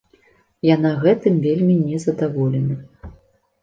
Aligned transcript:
Яна 0.69 0.93
гэтым 1.05 1.39
вельмі 1.45 1.79
незадаволена. 1.87 2.75